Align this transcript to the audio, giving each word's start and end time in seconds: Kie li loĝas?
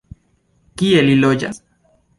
Kie 0.83 1.05
li 1.11 1.19
loĝas? 1.21 1.65